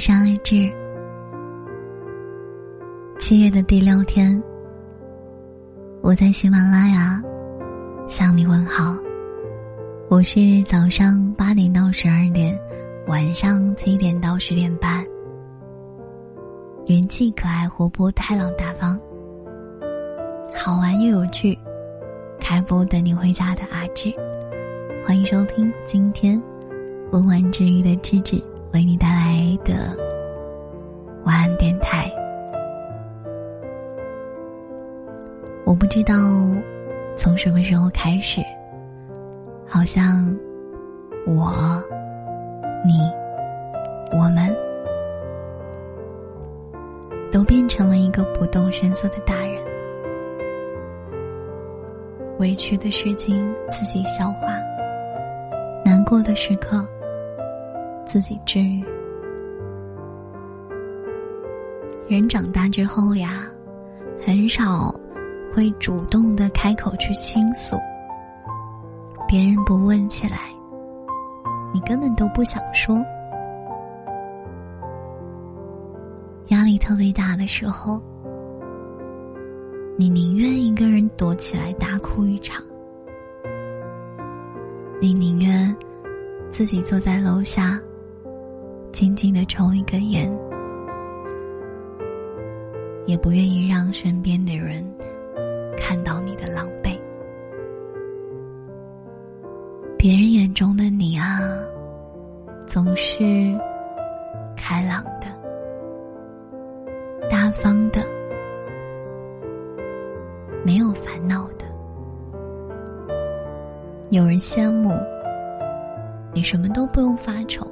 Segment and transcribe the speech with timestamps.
[0.00, 0.72] 是阿志。
[3.18, 4.42] 七月的第六天，
[6.00, 7.22] 我在喜马拉雅
[8.08, 8.96] 向你问好。
[10.08, 12.58] 我是早上八点到十二点，
[13.08, 15.04] 晚上七点到十点半，
[16.86, 18.98] 元气可爱、活泼、开朗大方，
[20.54, 21.56] 好玩又有趣，
[22.40, 24.10] 开播等你回家的阿志。
[25.06, 26.40] 欢迎收听今天
[27.12, 29.96] 温婉治愈的芝芝为你带来的
[31.24, 32.10] 晚安电台。
[35.64, 36.14] 我不知道
[37.16, 38.40] 从什么时候开始，
[39.66, 40.36] 好像
[41.26, 41.82] 我、
[42.84, 43.10] 你、
[44.12, 44.54] 我们
[47.30, 49.62] 都变成了一个不动声色的大人，
[52.38, 54.48] 委屈的事情自己消化。
[55.84, 56.84] 难过的时刻，
[58.10, 58.84] 自己治愈。
[62.08, 63.46] 人长大之后呀，
[64.26, 64.92] 很少
[65.54, 67.76] 会主动的开口去倾诉。
[69.28, 70.50] 别人不问起来，
[71.72, 73.00] 你根本都不想说。
[76.48, 78.02] 压力特别大的时候，
[79.96, 82.60] 你宁愿一个人躲起来大哭一场。
[85.00, 85.72] 你宁愿
[86.48, 87.80] 自己坐在楼下，
[89.00, 90.30] 静静的抽一根烟，
[93.06, 94.84] 也不愿意让身边的人
[95.74, 97.00] 看到你的狼狈。
[99.96, 101.40] 别人眼中的你啊，
[102.66, 103.24] 总是
[104.54, 105.28] 开朗的、
[107.30, 108.02] 大方的、
[110.62, 111.64] 没有烦恼的。
[114.10, 114.92] 有人羡慕
[116.34, 117.66] 你什么都不用发愁，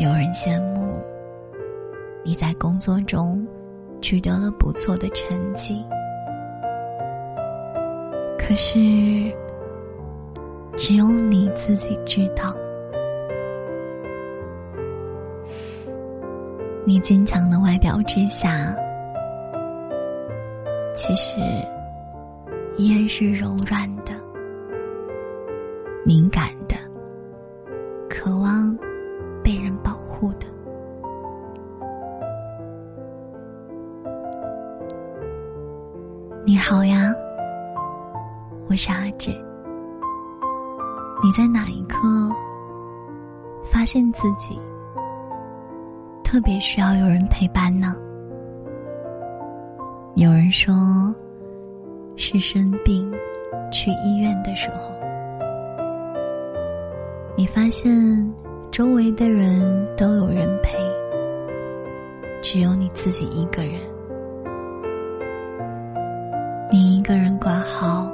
[0.00, 0.98] 有人羡慕
[2.24, 3.46] 你在工作中
[4.00, 5.84] 取得了不错的成绩，
[8.38, 8.78] 可是
[10.74, 12.56] 只有你自己知道，
[16.86, 18.74] 你坚强的外表之下，
[20.94, 21.38] 其实
[22.78, 24.12] 依然是柔软的。
[26.06, 26.48] 敏感
[38.70, 39.32] 我是阿志。
[41.20, 41.98] 你在哪一刻
[43.64, 44.56] 发现自己
[46.22, 47.96] 特别需要有人陪伴呢？
[50.14, 50.72] 有人说，
[52.14, 53.12] 是生病
[53.72, 54.92] 去医院的时候。
[57.36, 58.32] 你发现
[58.70, 60.78] 周围的人都有人陪，
[62.40, 63.80] 只有你自己一个人。
[66.70, 68.08] 你一个人挂号，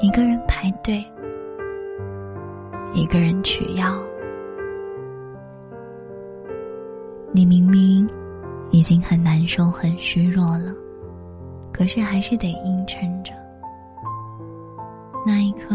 [0.00, 1.04] 一个人排队，
[2.94, 4.00] 一个人取药。
[7.32, 8.08] 你明明
[8.70, 10.72] 已经很难受、很虚弱了，
[11.72, 13.32] 可是还是得硬撑着。
[15.26, 15.74] 那一刻。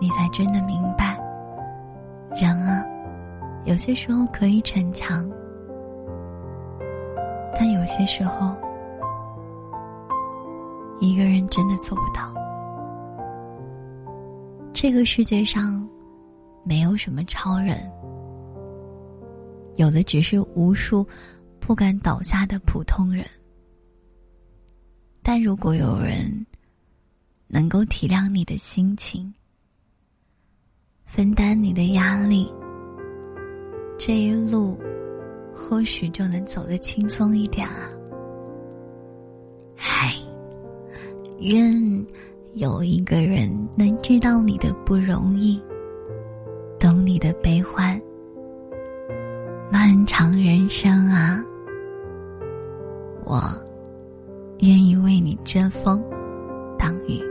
[0.00, 1.16] 你才真的明白，
[2.34, 2.84] 人啊，
[3.62, 5.24] 有些时候可以逞强，
[7.54, 8.56] 但有些时候，
[10.98, 12.34] 一个人真的做不到。
[14.74, 15.88] 这个世界上，
[16.64, 17.78] 没有什么超人，
[19.76, 21.06] 有的只是无数
[21.60, 23.24] 不敢倒下的普通人。
[25.22, 26.46] 但如果有人
[27.46, 29.32] 能够体谅你的心情，
[31.04, 32.50] 分担你的压力，
[33.98, 34.80] 这一路
[35.54, 37.88] 或许就能走得轻松一点啊！
[39.76, 40.16] 嗨，
[41.40, 42.04] 愿
[42.54, 45.58] 有一个人能知道你的不容易，
[46.78, 47.98] 懂你的悲欢。
[49.70, 51.42] 漫长人生啊，
[53.24, 53.40] 我
[54.58, 56.02] 愿意为你遮风
[56.78, 57.22] 挡雨。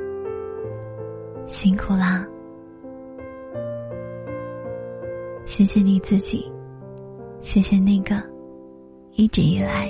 [1.48, 2.26] 辛苦啦！
[5.46, 6.52] 谢谢你自己，
[7.42, 8.16] 谢谢那个
[9.12, 9.88] 一直以来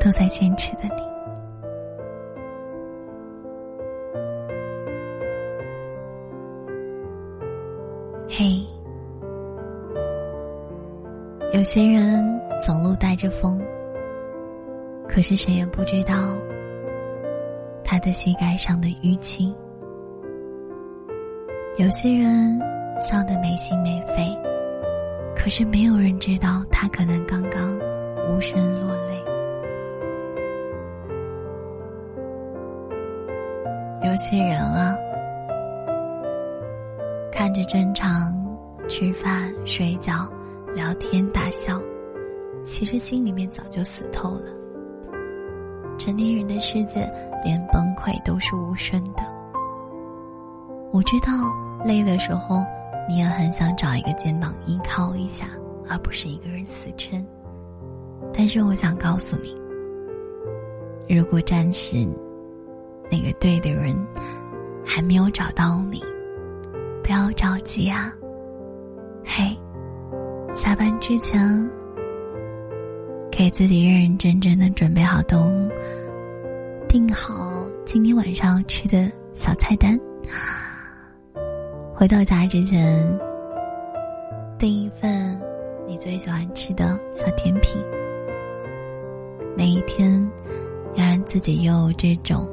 [0.00, 1.07] 都在坚持的你。
[11.58, 13.60] 有些人走路带着风，
[15.08, 16.14] 可是谁也不知道
[17.82, 19.52] 他的膝盖上的淤青。
[21.78, 22.56] 有些人。
[23.00, 24.36] 笑得没心没肺，
[25.36, 27.72] 可是没有人知道，他可能刚刚
[28.28, 29.22] 无声落泪。
[34.02, 34.96] 有些人啊，
[37.30, 38.34] 看着正常
[38.88, 40.28] 吃饭、睡觉、
[40.74, 41.80] 聊天、大笑，
[42.62, 44.44] 其实心里面早就死透了。
[45.98, 47.10] 成年人的世界，
[47.44, 49.22] 连崩溃都是无声的。
[50.92, 51.32] 我知道
[51.84, 52.64] 累的时候。
[53.10, 55.46] 你也很想找一个肩膀依靠一下，
[55.88, 57.24] 而不是一个人死撑。
[58.34, 59.56] 但是我想告诉你，
[61.16, 62.06] 如果暂时
[63.10, 63.96] 那个对的人
[64.84, 66.04] 还没有找到你，
[67.02, 68.12] 不要着急啊。
[69.24, 69.58] 嘿，
[70.58, 71.70] 下班之前
[73.30, 75.70] 给自己认认真真的准备好东，
[76.88, 79.96] 定好今天晚上吃的小菜单。
[81.94, 83.00] 回到家之前，
[84.58, 85.40] 订一份
[85.86, 87.80] 你最喜欢吃的小甜品。
[89.56, 90.28] 每一天，
[90.96, 92.44] 要让自己拥有这种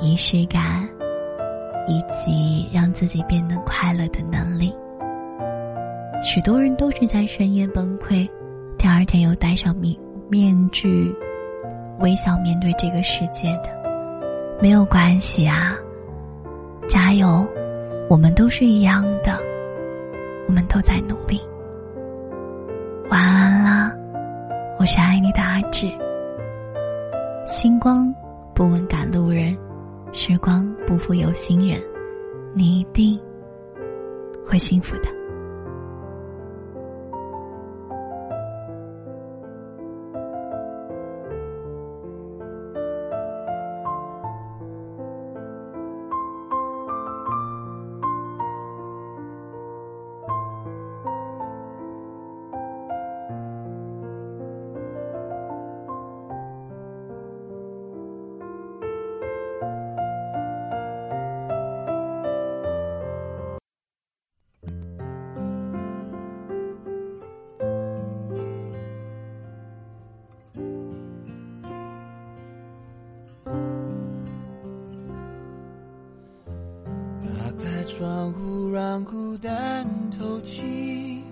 [0.00, 0.88] 仪式感，
[1.88, 4.72] 以及让自己变得快乐的能力。
[6.22, 8.28] 许多人都是在深夜崩溃，
[8.76, 9.96] 第二天又戴上面
[10.28, 11.14] 面具，
[12.00, 13.70] 微笑面对这个世界的。
[14.60, 15.74] 没有关系啊，
[16.86, 17.46] 加油！
[18.10, 19.40] 我们都是一样的，
[20.46, 21.40] 我们都在努力。
[23.08, 23.96] 晚安啦，
[24.78, 25.90] 我是爱你的阿志。
[27.46, 28.14] 星光
[28.54, 29.56] 不问赶路人，
[30.12, 31.80] 时光不负有心人，
[32.52, 33.18] 你一定
[34.44, 35.19] 会幸福的。
[78.00, 81.22] 窗户让孤单透气，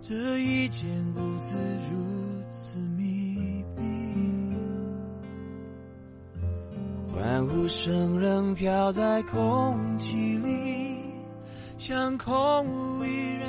[0.00, 0.84] 这一间
[1.14, 1.54] 屋子
[1.92, 3.82] 如此密闭，
[7.14, 10.96] 欢呼声仍飘在空气里，
[11.78, 13.48] 像空无一人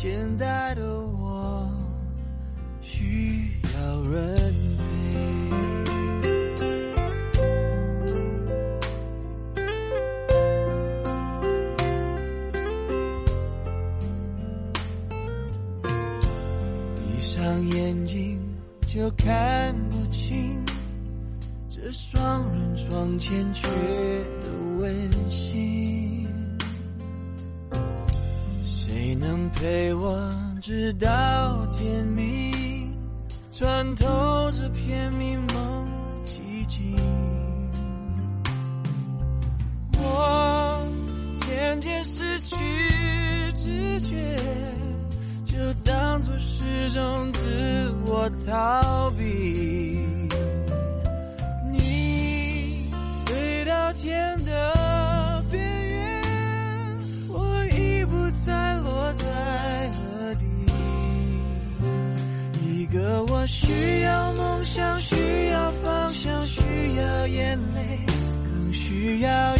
[0.00, 1.68] 现在的我
[2.80, 4.84] 需要人陪。
[16.94, 18.40] 闭上眼睛，
[18.86, 20.64] 就看不清。
[21.68, 23.66] 这双人床欠缺
[24.40, 24.46] 的
[24.78, 26.17] 温馨，
[29.50, 30.30] 陪我
[30.60, 32.92] 直到天明，
[33.50, 34.04] 穿透
[34.52, 35.88] 这片迷蒙
[36.24, 36.96] 寂静？
[39.94, 40.86] 我
[41.40, 42.56] 渐渐失去
[43.54, 44.36] 知觉，
[45.44, 49.47] 就当作是种自我逃避。
[63.48, 66.60] 需要梦想，需要方向，需
[66.96, 67.98] 要眼泪，
[68.44, 69.56] 更需要